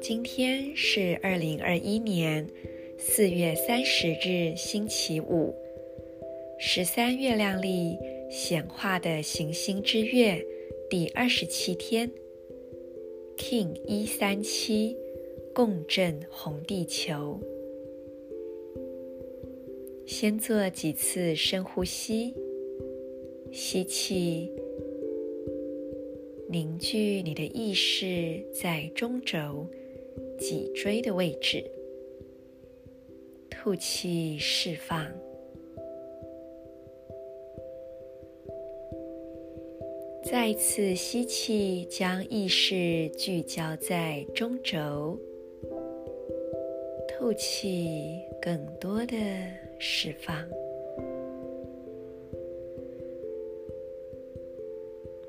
[0.00, 2.46] 今天是二零二一年
[2.98, 5.54] 四月三十日，星期五，
[6.58, 7.96] 十三月亮历
[8.30, 10.44] 显化的行星之月
[10.88, 12.10] 第二十七天
[13.36, 14.96] ，King 一三七，
[15.54, 17.59] 共振红地球。
[20.10, 22.34] 先做几次深呼吸，
[23.52, 24.50] 吸气，
[26.48, 29.64] 凝聚你的意识在中轴。
[30.36, 31.64] 脊椎的位置，
[33.48, 35.06] 吐气释放。
[40.24, 45.16] 再次吸气，将意识聚焦在中轴，
[47.06, 49.16] 吐气，更多的
[49.80, 50.46] 释放。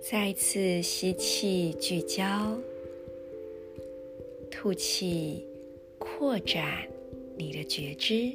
[0.01, 2.59] 再次吸气，聚焦。
[4.51, 5.48] 吐气，
[5.98, 6.87] 扩展
[7.37, 8.31] 你的觉知。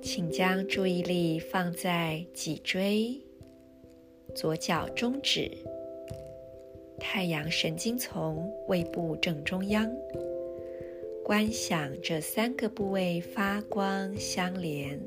[0.00, 3.20] 请将注意力放在脊椎、
[4.34, 5.50] 左脚中指、
[7.00, 9.90] 太阳神经丛胃部正中央，
[11.24, 15.00] 观想这三个部位发光相连。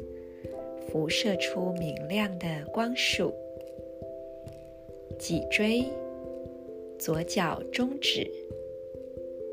[0.90, 3.34] 辐射出明亮的光束。
[5.18, 5.84] 脊椎、
[7.00, 8.30] 左脚中指、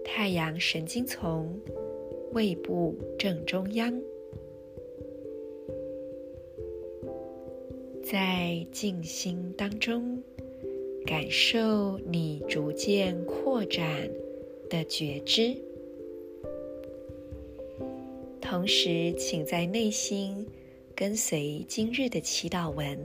[0.04, 1.58] 太阳神经丛、
[2.32, 3.98] 胃部正中央，
[8.04, 10.22] 在静心当中，
[11.10, 14.08] 感受你逐渐扩展
[14.68, 15.56] 的觉知，
[18.40, 20.46] 同时，请在内心。
[20.94, 22.96] 跟随今日的祈祷文，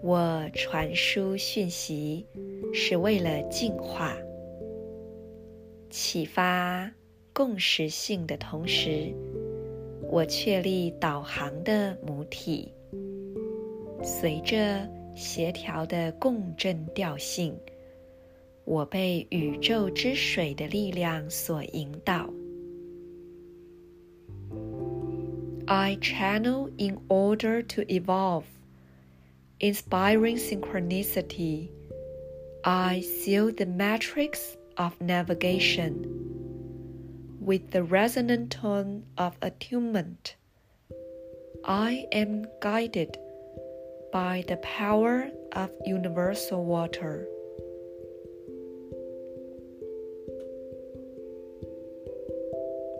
[0.00, 2.24] 我传输讯息
[2.72, 4.16] 是为了净化、
[5.90, 6.90] 启发
[7.34, 9.12] 共识性的同时，
[10.08, 12.72] 我确立导航的母体，
[14.02, 17.57] 随着协调的共振调性，
[18.65, 22.29] 我被宇宙之水的力量所引导。
[25.65, 28.45] I channel in order to evolve,
[29.59, 31.69] inspiring synchronicity.
[32.63, 35.93] I seal the matrix of navigation
[37.39, 40.35] with the resonant tone of attunement.
[41.63, 43.17] I am guided
[44.14, 47.26] by the power of universal water.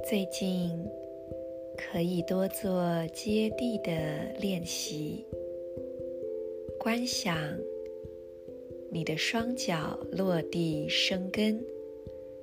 [0.08, 0.72] 最近。
[1.76, 3.92] 可以多做接地的
[4.38, 5.24] 练习，
[6.78, 7.36] 观想
[8.90, 11.60] 你的双脚落地生根，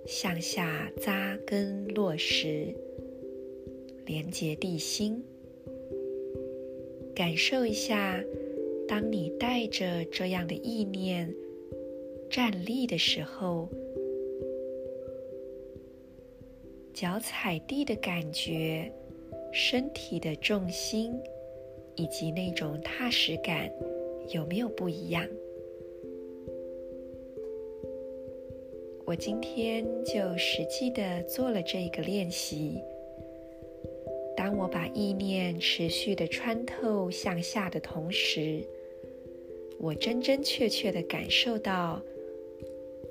[0.06, 2.76] 向下扎根落实，
[4.06, 5.24] 连接地心。
[7.16, 8.22] 感受一下，
[8.92, 11.34] 当你带着这样的意念
[12.30, 13.70] 站立的时候，
[16.94, 18.92] 脚踩地的感觉。
[19.54, 21.14] 身体的重心
[21.96, 23.70] 以及那种踏实感
[24.30, 25.28] 有没有不一样？
[29.06, 32.82] 我今天就实际的做了这个练习。
[34.38, 38.66] 当我把意念持续的穿透向下的同时，
[39.84, 42.00] 我真真切切的感受到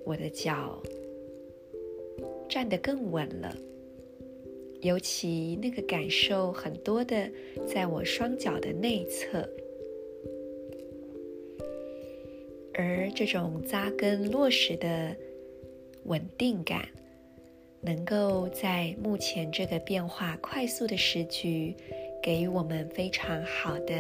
[0.05, 0.81] 我的脚
[2.49, 3.53] 站得更稳了。
[4.81, 7.29] 尤其那个感受很多的，
[7.67, 9.47] 在我双脚的内侧，
[12.73, 15.15] 而这种扎根落实的
[16.05, 16.89] 稳定感，
[17.81, 21.75] 能够在目前这个变化快速的时局，
[22.23, 23.95] 给予我们非常好的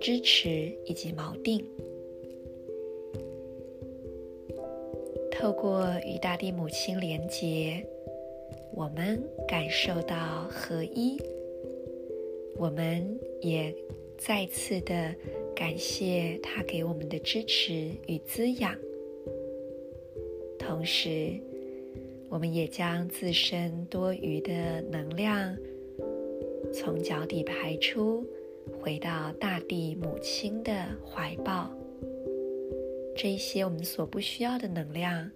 [0.00, 1.62] 支持以及锚定。
[5.44, 7.86] 透过与大地母亲连结。
[8.72, 11.20] 我们感受到合一，
[12.56, 13.70] 我们也
[14.16, 15.14] 再次的
[15.54, 18.74] 感谢他给我们的支持与滋养。
[20.58, 21.38] 同时，
[22.30, 25.54] 我们也将自身多余的能量
[26.72, 28.26] 从脚底排出，
[28.80, 30.72] 回到大地母亲的
[31.04, 31.70] 怀抱。
[33.16, 35.30] 这一些我们所不需要的能量，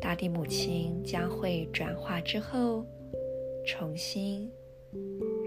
[0.00, 2.84] 大地母亲将会转化之后，
[3.66, 4.50] 重新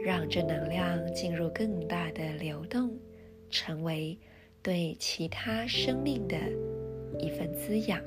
[0.04, 2.96] 让这能量进入更大的流动，
[3.50, 4.18] 成为
[4.62, 6.38] 对其他生命的
[7.20, 8.00] 一份滋养。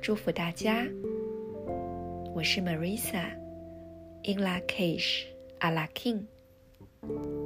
[0.00, 0.86] 祝福大家，
[2.32, 5.24] 我是 Marisa，In Lak'ech
[5.58, 7.37] Ala K'in。